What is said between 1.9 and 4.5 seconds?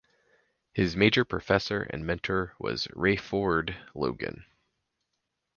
mentor was Rayford Logan.